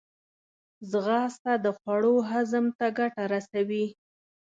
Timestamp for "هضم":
2.31-2.65